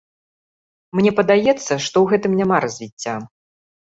[0.99, 1.53] Мне падаецца,
[1.85, 3.15] што ў гэтым няма развіцця.